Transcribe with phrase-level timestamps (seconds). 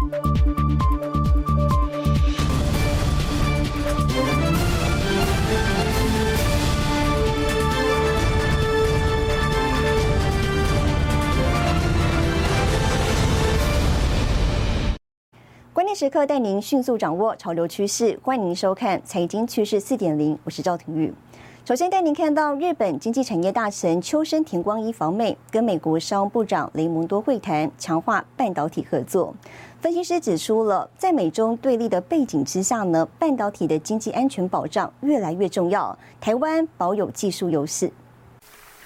[0.00, 0.08] 关
[15.86, 21.12] 键时刻带您迅速掌握潮流趋势，欢迎您收看《财经趋势四点零》，我是赵廷玉。
[21.62, 29.34] 首先带您看到日本经济产业大臣秋生田光一访美，跟美国商务部长雷蒙多会谈，强化半导体合作。
[29.80, 37.90] 分析师指出了，在美中对立的背景之下呢，半导体的经济安全保障越来越重要，台湾保有技术优势。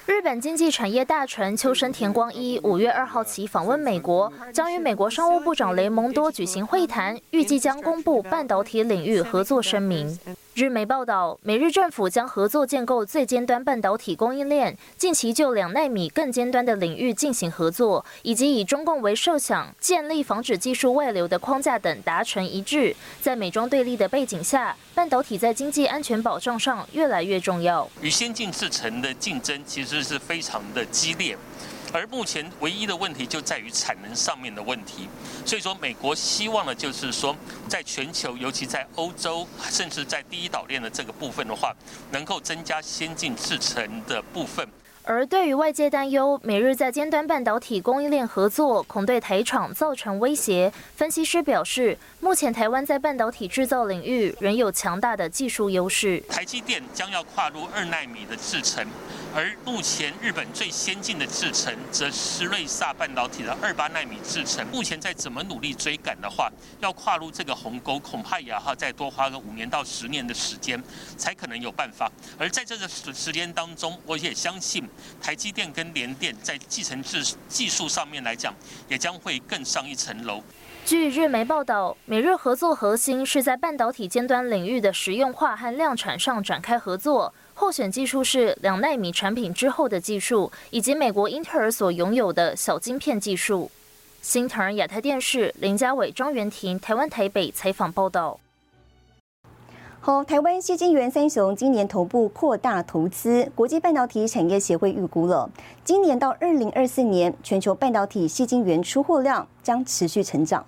[0.06, 10.16] 日本经济产业大臣秋生田光一五月二号起访问美国，将与美国商务部长雷蒙多举行会谈，预计将公布半导体领域合作声明。
[10.54, 22.94] 日媒报道，美日政府将合作建构最尖端半导体供应链，近期就两纳米更尖端的领域进行合作，以及以中共为设想建立防止技术外流的框架等达成一致。
[23.20, 27.90] 在美中对立的背景下，半导体在经济安全保障上越来越重要。
[28.00, 31.36] 与先进制程的竞争其实是非常的激烈。
[31.94, 35.08] 而目前唯一的问题就在于产能上面的问题，
[35.46, 37.36] 所以说美国希望的就是说，
[37.68, 41.72] 在全球，尤其在欧洲，甚至在第一岛链的这个部分的话，
[42.10, 44.68] 能够增加先进制程的部分。
[45.06, 56.18] 而对于外界担忧，美日在尖端半导体供应链合作恐对台厂造成威胁，分析师表示，目前台湾在半导体制造领域仍有强大的技术优势。
[56.30, 58.86] 台积电将要跨入二纳米的制程，
[59.34, 64.66] 而目前日本最先进的制程则是瑞萨半导体的二八纳米制程。
[64.68, 70.82] 目前再怎么努力追赶的话，要跨入这个鸿沟，恐怕也要再多花个五年到十年的时间，
[71.18, 72.10] 才可能有办法。
[72.38, 74.82] 而在这个时时间当中，我也相信。
[75.20, 78.54] 台积电跟联电在继承制技术上面来讲，
[78.88, 80.42] 也将会更上一层楼。
[80.84, 87.32] 据日媒报道，美日合作核心是在半导体尖端领域的实用化和量产上展开合作。
[87.54, 93.70] 候选技术是两纳米产品之后的技术，以及美国英特尔所拥有的小晶片技术。
[94.20, 98.40] 新唐亚太电视林家伟、张元婷，台湾台北采访报道。
[100.06, 105.48] 好，台湾西晶圆三雄今年头部扩大投资，国际半导体产业协会预估了，
[105.82, 110.66] 今年到二零二四年，全球半导体矽晶圆出货量将持续成长。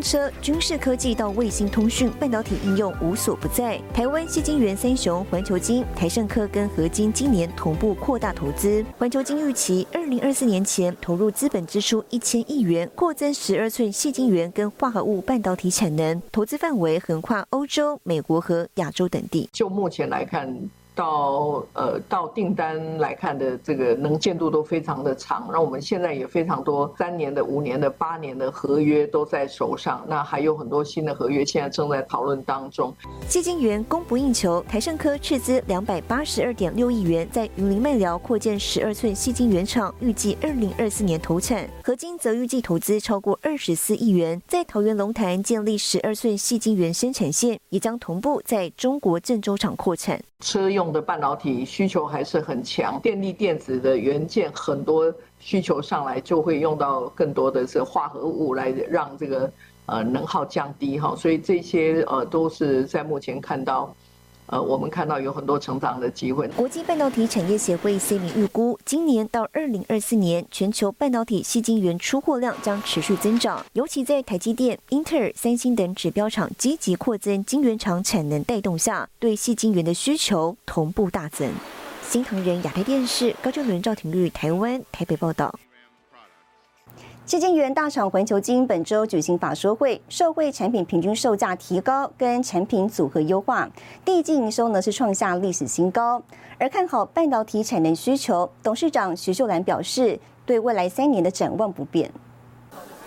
[0.00, 3.80] 车、军事科技到卫星通讯，半导体应用无所不在。
[3.92, 8.84] 台湾细晶圆三雄环球金、台盛科跟合金今年同步扩大投资。
[8.98, 19.48] 环球金预期二零二四年前投入资本支出一千亿元，扩增十二寸细晶圆跟化合物半导体产能，投资范围横跨欧洲、美国和亚洲等地。
[19.52, 20.70] 就目前来看。
[20.94, 32.92] 到呃到订单来看的这个能见度都非常的长，那我们现在也非常多三年的、五年的、八年的合约都在手上，那还有很多新的合约现在正在讨论当中。
[33.28, 41.68] 基金源供不应求，台盛科斥资两百八十二点六亿元在云林麦寮扩建十二寸细晶圆厂，预计二零二四年投产。
[41.84, 50.20] 合金则预计投资超过二十四亿元，在桃园龙潭建立十二寸细晶圆生产线，也将同步在中国郑州厂扩产。
[50.40, 50.79] 车用。
[50.80, 59.52] 用的半导体需求还是很强，电力电子的元件很多需求上来，就会用到更多的是化合物来让这个
[59.84, 63.94] 呃能耗降低哈，所以这些呃都是在目前看到。
[64.50, 66.48] 呃，我们看到有很多成长的机会。
[66.48, 81.48] 国际半导体产业协会 C 米预估，今年到二零二四年，全球半导体细晶圆出货量将持续增长，尤其在台积电、英特尔、三星等指标厂积极扩增晶圆厂产能带动下，对细晶圆的需求同步大增。
[82.02, 85.54] 新唐人亚太电视高正伦、赵廷玉，台湾台北报道。
[87.30, 93.70] 基金元大厂环球金本周举行法说会，社会产品平均售价提高，跟产品组合优化，
[94.04, 96.20] 第一季营收呢是创下历史新高。
[96.58, 102.10] 而看好半导体产能需求，董事长徐秀兰表示，对未来三年的展望不变。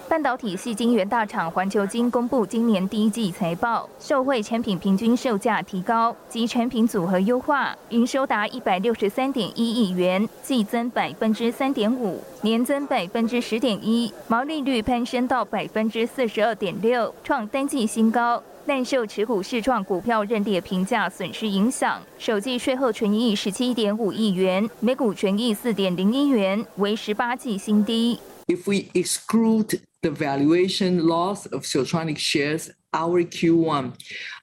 [0.08, 18.42] 半导体系晶圆大厂环球晶公布今年第一季财报，受惠产品平均售价提高及产品组合优化，营收达一百六十三点一亿元，季增百分之三点五，年增百分之十点一，毛利率攀升到百分之四十二点六，创单季新高。
[18.66, 28.20] 但受持股市创股票认列评价损失影响，首季税后纯益十七点五亿元，每股纯益四点零一元，为十八季新低。
[28.48, 33.94] If we exclude the valuation loss of Siltronic shares, our Q1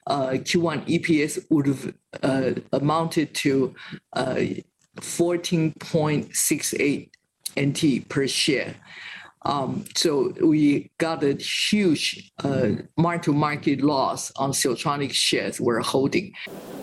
[0.06, 1.92] uh, Q1 EPS would have
[2.22, 3.74] uh, amounted to
[4.14, 4.46] uh,
[4.96, 7.10] 14.68
[7.58, 8.74] NT per share.
[9.42, 16.32] Um, so we got a huge uh, mark-to-market loss on Siltronic shares we're holding.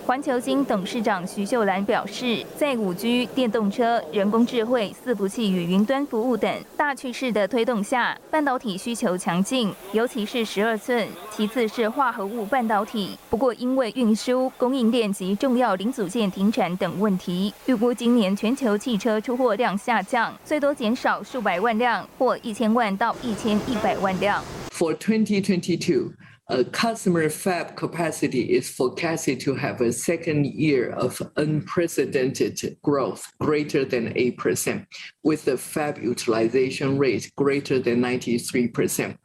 [0.07, 13.17] 环球金董事长徐秀兰表示，在五 G、电动车、人工智慧、伺服器与云端服务等大趋势的推动下，半导体需求强劲，尤其是十二寸，其次是化合物半导体。
[13.29, 24.42] 不过，因为运输、供应链及重要零组件停产等问题，预估今年全球汽车出货量下降，最多减少数百万辆，或一千万到一千一百万辆。
[24.70, 26.12] For 2022.
[26.52, 33.86] uh, customer fab capacity is forecasted to have a second year of unprecedented growth greater
[33.86, 34.84] than 8%,
[35.22, 39.16] with the fab utilization rate greater than 93%.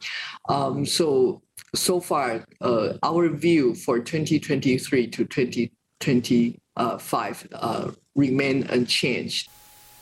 [0.48, 1.42] Um, so,
[1.76, 9.50] so far, uh, our view for 2023 to 2025 uh, remain unchanged.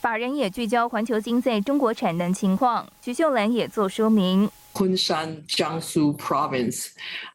[0.02, 4.50] 法人也聚焦环球金在中国产能情况，徐秀兰也做说明。
[4.74, 6.90] Kunshan, Jiangsu province,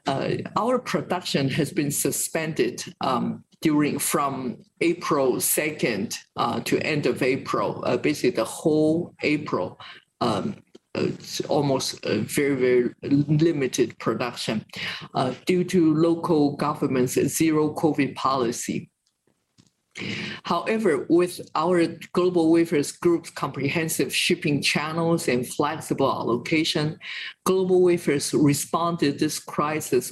[0.05, 7.23] uh, our production has been suspended um, during from April 2nd uh, to end of
[7.23, 9.79] April, uh, basically the whole April.
[10.21, 10.57] Um,
[10.95, 12.95] it's almost a very, very
[13.39, 14.65] limited production
[15.15, 18.91] uh, due to local government's zero COVID policy.
[20.44, 26.98] However, with our Global Wafers Group's comprehensive shipping channels and flexible allocation,
[27.44, 30.12] Global Wafers responded this crisis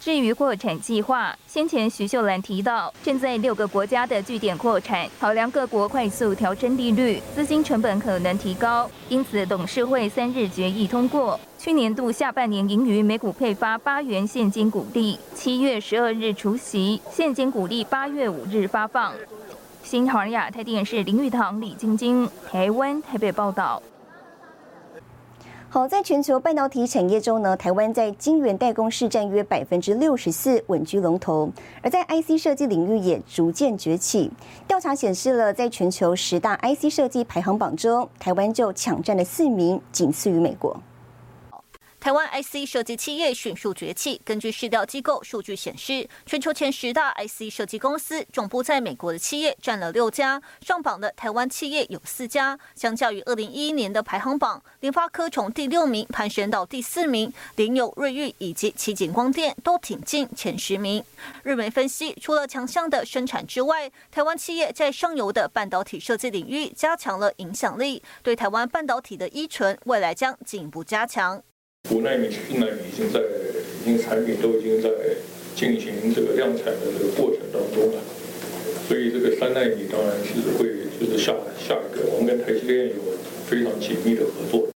[0.00, 19.14] 至于扩产计划，先前徐秀兰提到，正在六个国家的据点扩产，考量各国快速调整利率，资金成本可能提高，因此董事会三日决议通过，去年度下半年盈余每股配发八元现金股利，七月十二日除息，现金股利八月五日发放。
[19.84, 23.80] 新唐亚太电视林玉堂、李晶晶，台湾台北报道。
[25.68, 31.48] 好，在全球半导体产业中呢，台湾在晶圆代工市占约百分之六十四，稳居龙头；
[31.80, 34.28] 而在 IC 设计领域也逐渐崛起。
[34.66, 40.76] 调查显示了，在全球十大 IC 设计排行榜中，台湾就抢占了四名，仅次于美国。
[42.02, 44.20] 台湾 IC 设计企业迅速崛起。
[44.24, 52.58] 根据市调机构数据显示，全球前十大 IC 设计公司总部在美国的企业占了六家，上榜的台湾企业有四家。
[52.74, 61.04] 相较于二零一一年的排行榜，联发科从第六名攀升到第四名，联友、瑞昱以及奇景光电都挺进前十名。
[61.44, 71.40] 日媒分析，除了强项的生产之外，台湾企业在上游的半导体设计领域加强了影响力，对台湾半导体的依存未来将进一步加强。
[71.90, 74.88] 五纳米、七纳米已经在，已经产品都已经在
[75.54, 78.00] 进行这个量产的这个过程当中了，
[78.88, 80.68] 所以这个三纳米当然是会
[80.98, 82.94] 就是下下一个，我们跟台积电有
[83.46, 84.71] 非常紧密的合作。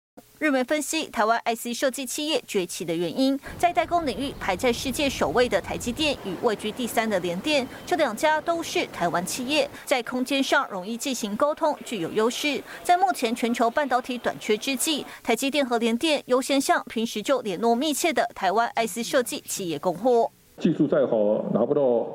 [0.52, 12.62] 媒分析，台湾 IC 设计企业崛起的原因，在代工领域排在世界首位的台积电与位居第三的联电，这两家都是台湾企业，在空间上容易进行沟通，具有优势。
[12.82, 20.30] 在目前全球半导体短缺之际，台积电和联电优先向平时就联络密切的台湾 IC 设计企业供货。
[20.58, 22.06] 技术再好，拿不到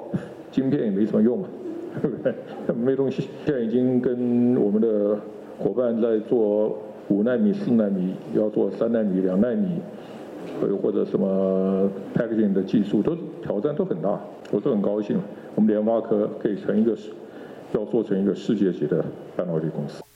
[0.51, 1.48] 晶片也没什么用嘛，
[2.78, 5.19] 没东西，现在已经跟我们的
[5.57, 6.78] 伙伴在做。
[7.09, 9.80] 五纳米、四纳米要做三纳米、两纳米，
[10.61, 14.19] 或或者什么 packaging 的技术，都挑战都很大。
[14.52, 15.18] 我是很高兴，
[15.56, 16.95] 我们联发科可以成一个，
[17.73, 19.04] 要做成一个世界级的
[19.35, 20.06] 半导体公司。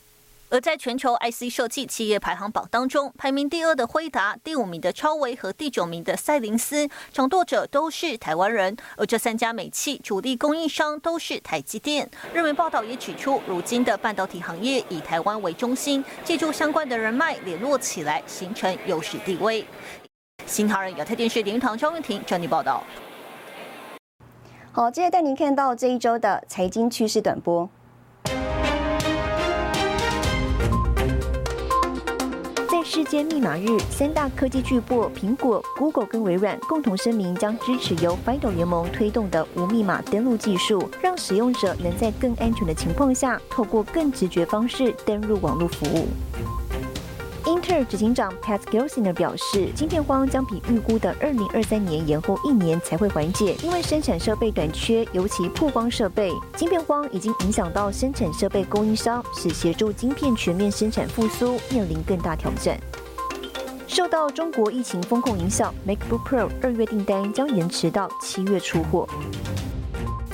[0.51, 8.75] 而在全球 IC 设计企业排行榜当中，排名第二的辉达、第五名的超微和第九名的赛灵思，掌舵者都是台湾人。
[8.97, 12.09] 而这三家美企主力供应商都是台积电。
[12.33, 19.65] 日媒报道也指出，如今的半导体行业以台湾为中心，借助相关的人脉联络起来，形成优势地位。
[20.45, 22.83] 新唐人亚太电视林玉堂张文婷整理报道。
[24.73, 27.69] 好，接着带您看到这一周的财经趋势短波。
[33.01, 46.05] 世界密码日，三大科技巨擘苹果、Google 跟微软共同声明，将支持由 FIDO 联盟推动的无密码登录技术，让使用者能在更安全的情况下，透过更直觉方式登录网络服务。
[47.71, 56.33] 英特尔执行长 Pat Gelsinger 表示，晶片荒将比预估的2023年延后一年才会缓解，因为生产设备短缺，尤其曝光设备。
[56.57, 62.77] 晶片荒已经影响到生产设备供应商，使协助晶片全面生产复苏面临更大挑战。
[63.87, 69.07] 受到中国疫情风控影响，MacBook Pro 二月订单将延迟到七月出货。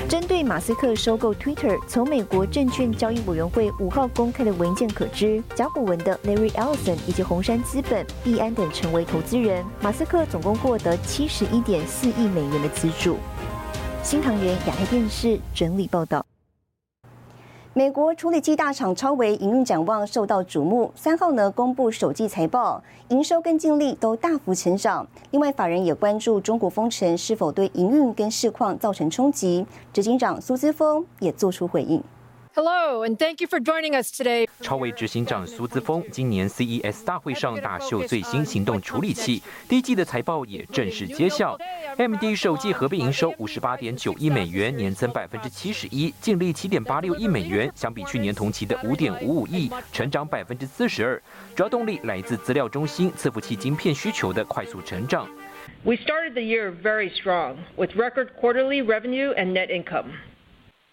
[0.10, 9.66] 针对马斯克收购 Twitter，从美国证券交易委员会五号公开的文件可知，甲骨文的 Larry Ellison 以及红杉资本、币安等成为投资人。
[9.82, 13.18] 马斯克总共获得七十一点四亿美元的资助。
[14.02, 16.26] 新唐人亚太电视整理报道。
[17.78, 25.06] 美国处理器大厂超维营运展望受到瞩目，三号呢公布首季财报，营收跟净利都大幅成长。
[25.30, 29.64] 另外，法人也关注中国封城是否对营运跟市况造成冲击。
[29.94, 32.02] 执行长苏姿峰也做出回应。
[32.60, 34.48] Hello, and thank you for joining us today.
[34.62, 41.56] 超微执行长苏姿峰今年 CES 大会上大秀最新行动处理器，第一季的财报也正式揭晓。
[41.98, 51.22] MD 首季合并营收五十八点九亿美元，年增百分之七十一，净利七点八六亿美元，相比去年同期的五点五五亿，成长百分之四十二。
[51.56, 55.30] 主要动力来自资料中心伺服器晶片需求的快速成长。
[55.84, 60.06] We started the year very strong with record quarterly revenue and net income.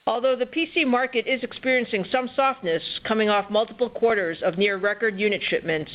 [0.05, 5.19] Although the PC market is experiencing some softness coming off multiple quarters of near record
[5.19, 5.91] unit shipments,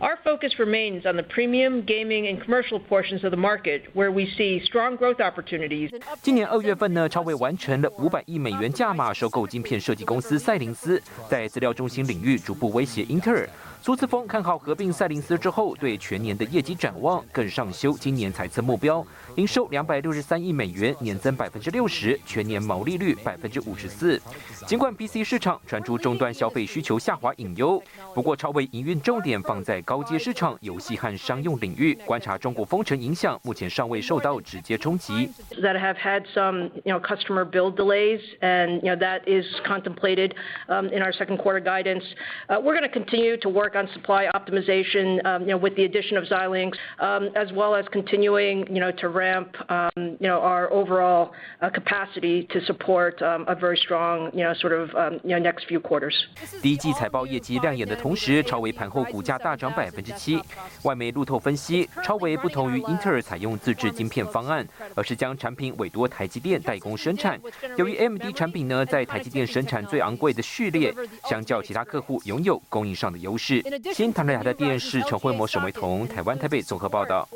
[0.00, 4.26] our focus remains on the premium, gaming, and commercial portions of the market where we
[4.36, 5.90] see strong growth opportunities.
[6.22, 11.00] 今年二月份呢，超微完成了五百亿美元价码收购晶片设计公司赛灵思，
[11.30, 13.48] 在资料中心领域逐步威胁英特尔。
[13.83, 19.03] 苏次峰看好合并赛灵思之后，对全年的业绩展望更上修今年财测目标，
[19.37, 24.21] 营收两百六十三亿美元，年增百分之六十，全年毛利率百分之五十四。
[24.67, 27.81] 尽管 PC 市场传出终端消费需求下滑隐忧，
[28.13, 31.95] 不过超微营运重点放在高阶市场、游戏和商用领域。
[32.05, 35.27] 观察中国封城影响，目前尚未受到直接冲击。
[35.59, 40.33] That have had some, you know, customer build delays, and you know that is contemplated
[40.67, 42.03] in our second quarter guidance.
[42.47, 46.17] We're going to continue to work on supply optimization, um, you know, with the addition
[46.17, 50.71] of Xilinx, um, as well as continuing, you know, to ramp, um, you know, our
[50.71, 55.35] overall uh, capacity to support um, a very strong, you know, sort of, um, you
[55.35, 56.13] know, next few quarters.
[56.61, 60.39] 第一季财报业绩亮眼的同时，超微盘后股价大涨百分之七。
[60.83, 67.39] 外媒路透分析，超微不同于英特尔采用自制晶片方案，而是将产品委托台积电代工生产。
[67.77, 70.93] 由于 AMD 产品呢在台积电生产最昂贵的序列，
[71.25, 73.60] 相较其他客户拥有供应上的优势。
[73.93, 77.27] 新唐人亚太电视陈慧模、沈维彤，台湾台北综合报道。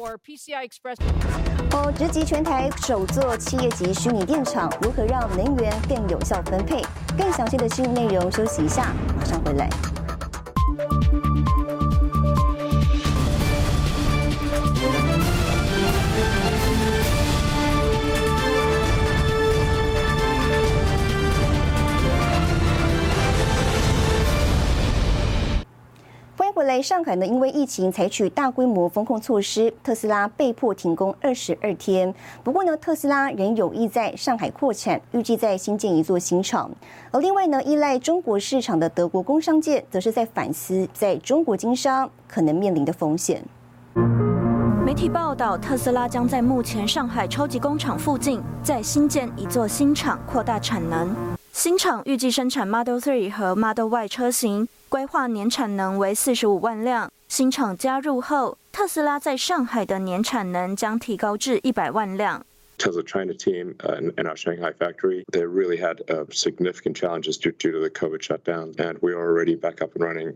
[1.72, 6.82] 哦，直击全台首座企业级虚拟电厂，如何让能源更有效分配？
[7.18, 9.70] 更详细的新闻内容，休息一下，马上回来。
[26.86, 32.14] 上海呢，因为疫情采取大规模封控措施，特斯拉被迫停工二十二天。
[32.44, 36.70] 不过呢，特斯拉仍有意在上海扩产，预计在新建一座新厂。
[37.10, 43.44] 而另外呢，依赖中国市场的德国工商界，则是在反思在中国经商可能面临的风险。
[44.86, 51.16] 媒体报道，特斯拉将在目前上海超级工厂附近再新建一座新厂，扩大产能。
[51.56, 57.10] 新厂预计生产 Model 3和 Model Y 车型，规划年产能为四十五万辆。
[57.30, 62.46] 新厂加入后，特斯拉在上海的年产能将提高至一百万辆。
[62.78, 67.90] Tesla China team and our Shanghai factory, they really had uh, significant challenges due, to the
[67.90, 70.36] COVID shutdown, and we are already back up and running.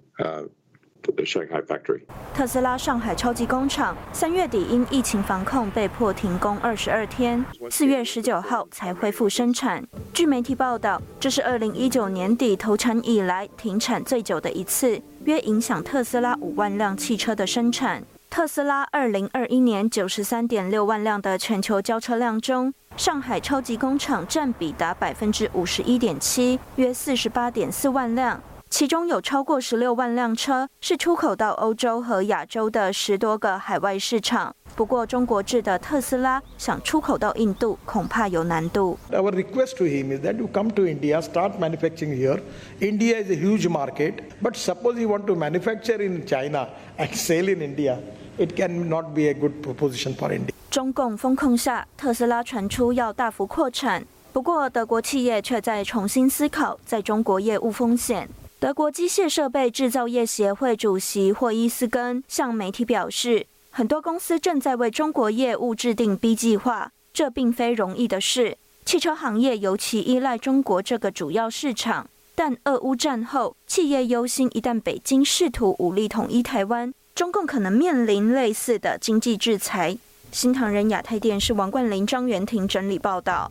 [2.33, 9.83] 特斯拉上海超级工厂三月底因疫情防控被迫停工二十二天，四月十九号才恢复生产。
[10.13, 18.03] 据媒体报道，这是二零一九年底投产以来停产最久的一次，约影响特斯拉五万辆汽车的生产。
[18.29, 28.41] 特斯拉二零二一年九十三点六万辆的全球交车量中，上海超级工厂占比达百分之五十一点七，约四十八点四万辆。
[28.69, 34.55] 其中有超过十六万辆车是出口到欧洲和亚洲的十多个海外市场。
[34.75, 38.97] 不过，中国制的特斯拉想出口到印度恐怕有难度。
[39.11, 42.39] Our request to him is that you come to India, start manufacturing here.
[42.79, 47.49] India is a huge market, but suppose you want to manufacture in China and sell
[47.49, 47.97] in India,
[48.37, 50.53] it cannot be a good proposition for India.
[50.69, 58.29] 中共风控下，特斯拉传出要大幅扩产，不过德国企业却在重新思考在中国业务风险。
[58.59, 68.57] 德国机械设备制造业协会主席霍伊斯根向媒体表示，很多公司正在为中国业务制定 B 计划，这并非容易的事。
[68.83, 79.97] 汽车行业尤其依赖中国这个主要市场，但俄乌战后，企业忧心一旦北京试图武力统一台湾，中共可能面临类似的经济制裁。
[80.33, 83.49] 新唐人亚太电视王冠林、张元婷整理报道。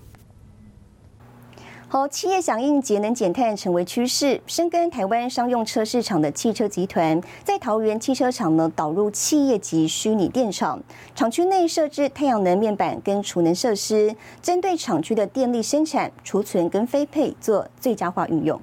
[1.91, 10.79] 好，企业响应节能减碳成为趋势，深耕台湾商用车市场的汽车集团，在桃园汽车厂呢导入企业级虚拟电厂，
[11.15, 18.61] 厂区内设置太阳能面板跟储能设施，针对厂区的电力生产、储存跟分配做最佳化运用。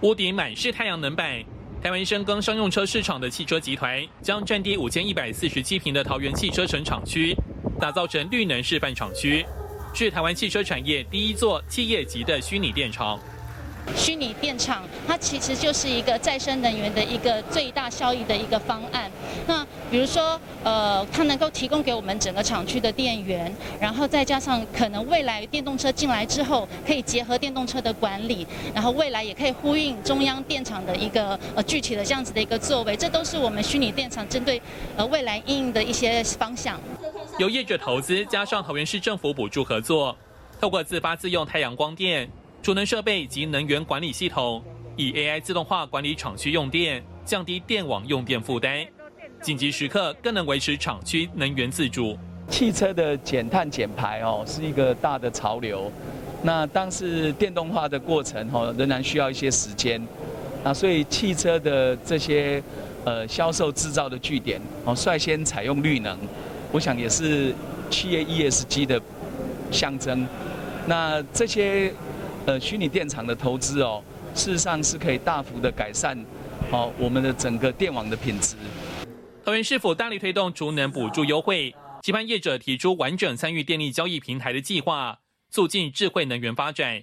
[0.00, 1.40] 屋顶满是太阳能板，
[1.80, 7.36] 台湾深耕商用车市场的汽车集团，将占地五千一百四十七平的桃园汽车城厂区，
[7.78, 9.46] 打造成绿能示范厂区。
[10.04, 13.18] 是台湾汽车产业第一座企业级的虚拟电厂。
[13.96, 19.10] 虚拟电厂它其实就是一个再生能源的一个最大效益的一个方案。
[19.46, 23.50] 那比如说，呃，它能够提供给我们整个厂区的电源，
[23.80, 32.94] 然后再加上可能未来电动车进来之后，可以结合电动车的管理，然后未来也可以呼应中央电厂的一个呃具体的这样子的一个作为。
[32.96, 34.60] 这都是我们虚拟电厂针对
[34.96, 36.78] 呃未来应用的一些方向。
[37.38, 40.16] 由业者投资，加上桃园市政府补助合作，
[40.58, 42.26] 透过自发自用太阳光电、
[42.62, 44.64] 储能设备及能源管理系统，
[44.96, 48.86] 以 AI 自动化管理厂区用电，降低电网用电负担。
[49.42, 52.16] 紧急时刻更能维持厂区能源自主。
[52.48, 55.92] 汽车的减碳减排哦，是一个大的潮流。
[56.42, 60.02] 那但是电动化的过程哦，仍然需要一些时间。
[60.64, 62.62] 那所以汽车的这些
[63.04, 66.18] 呃销售制造的据点哦，率先采用绿能。
[66.72, 67.54] 我想也是
[67.90, 69.00] 企业 ESG 的
[69.70, 70.26] 象征。
[70.86, 71.92] 那这些
[72.46, 74.02] 呃虚拟电厂的投资哦，
[74.34, 76.16] 事实上是可以大幅的改善
[76.70, 78.56] 哦我们的整个电网的品质。
[79.44, 85.18] 桃园市府大力推动储能补助优惠，期盼业者提出完整参与电力交易平台的计划，
[85.50, 87.02] 促进智慧能源发展。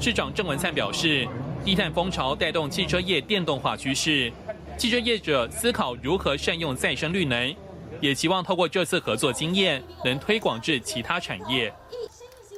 [0.00, 1.26] 市长郑文灿表示，
[1.64, 4.32] 低碳风潮带动汽车业电动化趋势，
[4.76, 7.54] 汽车业者思考如何善用再生绿能。
[8.00, 11.72] 也期望透过这次合作经验，能推广至其他产业。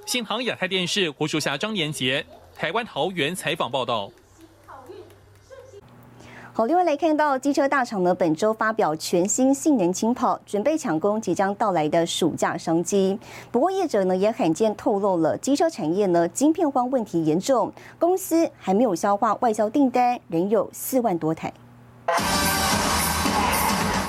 [0.06, 2.24] 新航亚太电视胡淑霞、张延杰，
[2.54, 4.10] 台湾桃园采访报道。
[6.52, 13.18] 好，另外来看到机车大厂呢，本周发表全新性能轻跑，准备抢攻即将到来的暑假商机。
[13.52, 21.52] 不过业者呢也罕见透露了，机车产业呢晶片荒问题严重，公司还没有消化外销订单，仍有四万多台。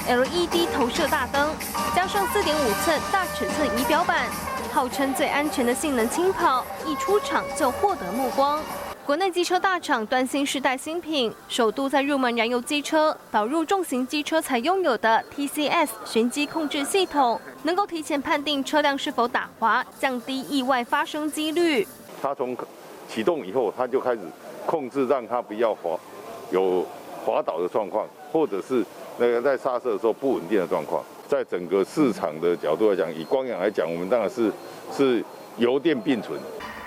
[0.08, 1.54] LED 投射大灯，
[1.94, 4.26] 加上4.5寸大尺寸仪表板，
[4.72, 8.64] 号称最安全的性能轻跑，一出厂就获得目光。
[9.06, 21.86] 国内机车大厂端新世代新品，首度在入门燃油机车导入重型机车才拥有的 TCS 循迹控制系统，能够提前判定车辆是否打滑，降低意外发生几率。
[22.22, 22.56] 它从
[23.10, 24.22] 启动以后，它就开始
[24.66, 26.00] 控制，让它不要滑，
[26.50, 26.86] 有
[27.26, 28.86] 滑倒的状况，或者是。
[29.20, 34.52] 那个在刹车的时候不稳定的状况，在整个市场的角度来讲，以光阳来讲，我们当然是
[34.96, 35.24] 是
[35.58, 36.40] 油电并存。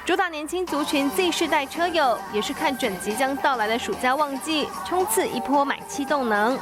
[0.06, 6.58] 主打年轻族群 Z 世代车友，也是看准即将到来的暑假旺季，冲刺一波买气动能。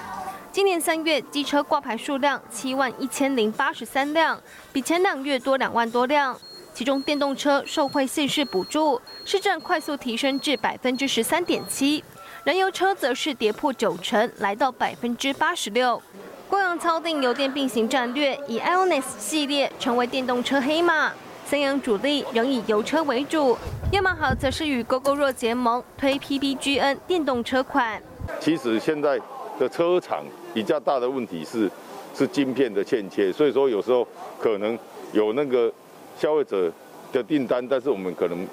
[0.51, 4.41] 今年三月机车挂牌数量七万一千零八十三辆，
[4.73, 6.37] 比前两月多两万多辆。
[6.75, 12.05] 其中电动车受惠县市补助，市占快速提升至百分之十三点七。
[12.45, 16.01] 燃油车则是跌破九成，来到百分之八十六。
[16.49, 21.13] 光阳操定油电并行战略，以 Ionis 系列成为电动车黑马。
[21.45, 23.57] 三洋主力仍以油车为主，
[23.93, 28.01] 亚马哈则是与 GoGoRo 结盟推 PBGN 电动车款。
[28.39, 29.19] 其实现在
[29.59, 30.25] 的车厂
[30.55, 31.71] 比较大的问题是
[32.15, 34.07] 是晶片的欠缺，所以说有时候
[34.41, 34.79] 可能
[35.13, 35.73] 有那个
[36.19, 36.73] 消费者
[37.13, 38.47] 的订单，但是我们可能。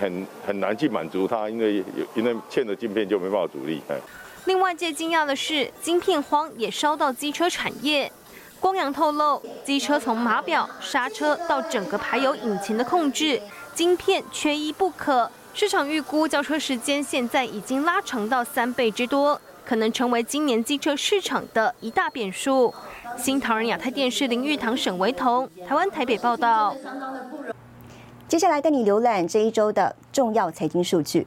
[0.00, 3.80] 很很难去满足它，因为因为欠的晶片就没办法主力。
[4.46, 8.10] 另外，最惊讶的是，晶片荒也烧到机车产业。
[8.58, 13.40] 光阳透露，机车从码表、刹车到整个排油引擎的控制，
[13.74, 15.30] 晶片缺一不可。
[15.54, 22.72] 市场预估交车时间现在已经拉长到三倍之多，可能成为今年机车市场的一大变数。
[23.16, 26.74] 新唐人亚太电视林玉堂、沈维彤，台湾台北报道。
[28.32, 31.26] 接下来带你浏览这一周的重要财经数据。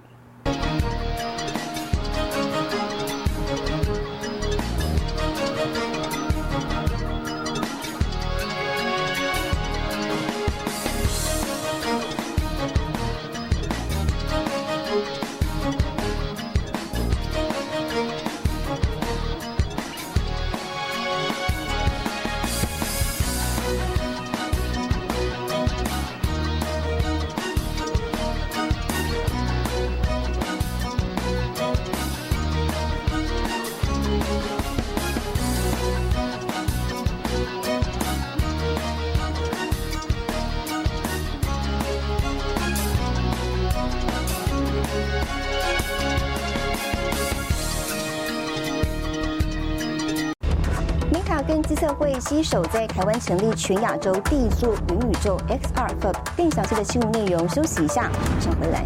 [52.27, 56.15] 携手在台湾成立全亚洲第一座云宇宙 XR Hub。
[56.35, 58.83] 更详细的新闻内容，休息一下，马上回来。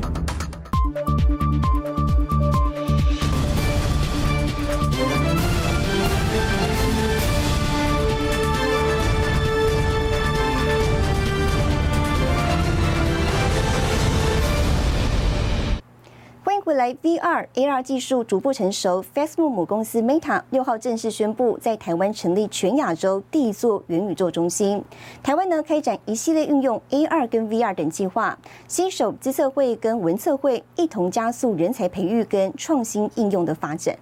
[16.70, 24.84] 未来 VR AR 技术逐步成熟，Facebook 母公司 Meta 六号正式宣布在台湾成立全亚洲第一座元宇宙中心。
[25.24, 33.98] 台湾呢开展一系列运用 AR 跟 VR 等计划，新手机测会跟文测会一同加速人才培育跟创新应用的发展。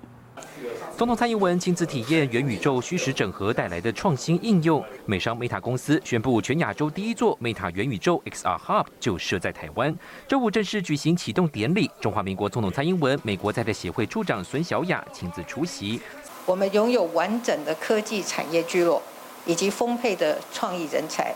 [0.98, 4.84] 总统蔡英文亲自体验元宇宙虚实整合带来的创新应用。
[5.06, 9.96] 美商 Meta 公司宣布，全亚洲第一座 Meta 元宇宙 XR Hub 就设在台湾。
[10.28, 16.02] 周五正式举行启动典礼，中华民国总统蔡英文、美国在台协会处长孙小雅亲自出席。
[16.48, 19.00] 我们拥有完整的科技产业聚落，
[19.46, 21.32] 以及丰沛的创意人才。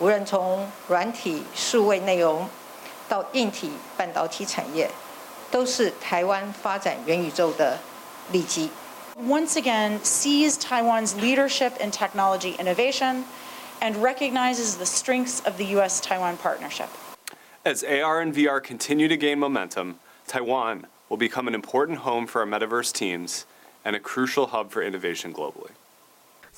[0.00, 2.44] 无论从软体、数位内容
[3.08, 4.90] 到硬体半导体产业，
[5.52, 7.78] 都是台湾发展元宇宙的
[8.32, 8.68] 利基。
[9.18, 13.24] Once again sees Taiwan's leadership in technology innovation
[13.82, 16.00] and recognizes the strengths of the U.S.
[16.00, 16.88] Taiwan partnership.
[17.64, 22.40] As AR and VR continue to gain momentum, Taiwan will become an important home for
[22.40, 23.44] our metaverse teams
[23.84, 25.70] and a crucial hub for innovation globally.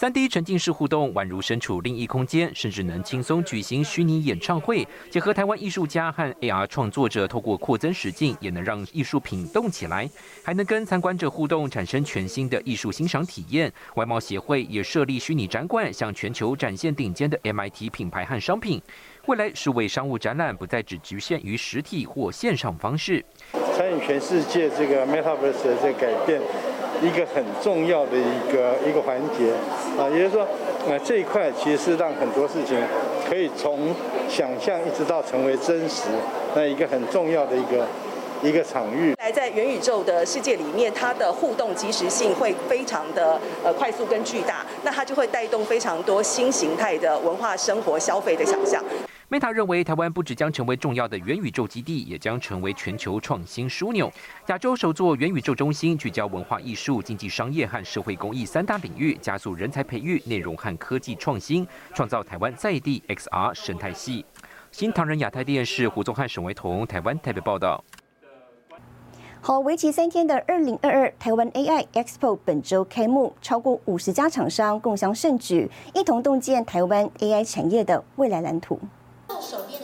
[0.00, 4.88] 三 D 沉浸式互动，宛如身处另一空间，甚至能轻松举行虚拟演唱会。
[5.10, 10.08] 结合台湾艺术家和 AR 创作者，透过扩增实境，也能让艺术品动起来，
[10.42, 13.70] 还能跟参观者互动，产生全新的艺术欣赏体验。
[13.96, 18.80] 外贸协会也设立虚拟展馆，向全球展现顶尖的 MIT 品牌和商品。
[19.26, 23.22] 未来数位商务展览不再只局限于实体或线上方式，
[23.76, 26.40] 参与全世界这个 Metaverse 的这改变。
[27.02, 29.52] 一个很重要的一个一个环节
[29.98, 30.46] 啊，也就是说，
[30.88, 32.76] 呃，这一块其实是让很多事情
[33.28, 33.94] 可以从
[34.28, 36.04] 想象一直到成为真实，
[36.54, 37.86] 那一个很重要的一个
[38.42, 39.14] 一个场域。
[39.18, 48.82] 来在元宇宙的世界里面，它的互动及时性会非常的呃快速跟巨大，那它就会带动非常多新形态的文化生活消费的想象。
[49.30, 54.10] Meta 认为，台湾不只将成为重要的元宇宙基地，也将成为全球创新枢纽。
[54.48, 61.64] 亚洲首座元宇宙中心，聚焦文化艺术、经济商业和社会公益三大领域，加速人才培育、内容和科技创新，
[61.94, 64.26] 创造台湾在地 XR 生态系。
[64.72, 67.84] 新唐人亚太电视胡宗汉、沈维彤，台湾台北报道。
[69.40, 78.80] 好，为期三天的二零二二台湾 AI Expo 本周开幕，超过五十家厂商共襄盛举，一同洞见台湾 AI 产业的未来蓝图。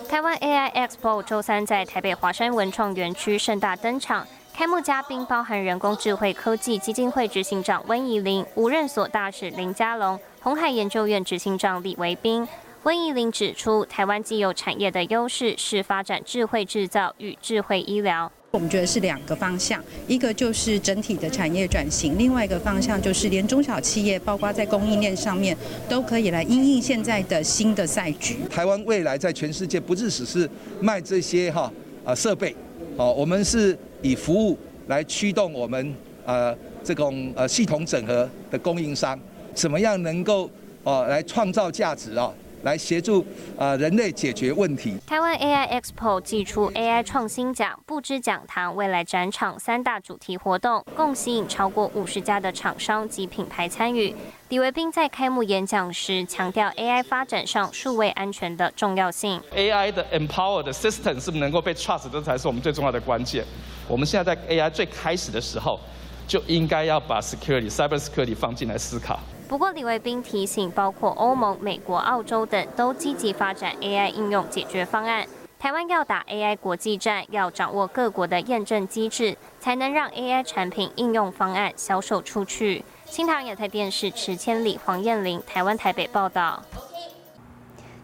[0.08, 12.46] 台湾 AI Expo 周三在台北华山文创园区盛大登场，开幕嘉宾包含人工智慧科技基金会执行长温怡玲、无任所大使林佳龙、红海研究院执行长李维斌。
[12.84, 18.30] 温怡玲指出，台湾既有产业的优势是发展智慧制造与智慧医疗。
[18.56, 25.54] 我们觉得是两个方向，一个就是整体的产业转型，另外一个方向就是连中小企业，包括在供应链上面，
[25.90, 28.36] 都可以来应应现在的新的赛局。
[28.48, 30.48] 台湾未来在全世界不是只是
[30.80, 31.70] 卖这些哈
[32.02, 32.56] 啊设备，
[32.96, 39.20] 哦，我们是以服务来驱动我们呃这种呃系统整合的供应商，
[39.52, 40.50] 怎么样能够
[40.82, 42.32] 哦来创造价值啊？
[42.66, 43.24] 来协助
[43.56, 44.98] 呃人类解决问题。
[45.06, 54.12] 台湾 AI Expo 寄出 AI 创新奖、不知讲堂、未来展场三大主题活动，共吸引超过五十家的厂商及品牌参与。
[54.48, 59.40] 李维斌在开幕演讲时强调，AI 发展上数位安全的重要性。
[59.54, 63.44] AI 的 empower 的 system 是不是能够被 trust，这才是我们最重要的关键。
[63.86, 65.78] 我们现在在 AI 最开始的时候，
[66.26, 69.20] 就应该要把 security、cyber security 放进来思考。
[69.48, 75.24] 不过，李维斌提醒，包括欧盟、美国、澳洲等都积极发展 AI 应用解决方案。
[75.56, 82.84] 台湾要打 AI 国际战，要掌握各国的验证机制，才能让 AI 产品应用方案销售出去。
[83.04, 86.62] 新唐亚太电视池千里、黄燕玲，台湾台北报道。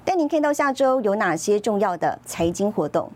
[0.04, 3.10] 带您看到下周有哪些重要的财经活动。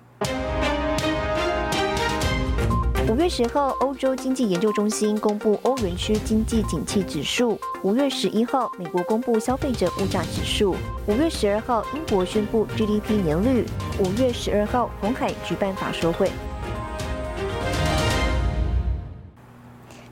[3.08, 10.74] 五月十号，欧洲经济研究中心公布欧元区经济景气指数；五月十一号，美国公布消费者物价指数；
[11.06, 13.64] 五月十二号，英国宣布 GDP 年率；
[14.00, 16.28] 五月十二号，红海举办法说会。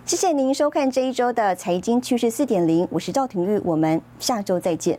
[0.04, 4.96] 谢谢您收看这一周的财经趋势四点零，我是赵廷玉，我们下周再见。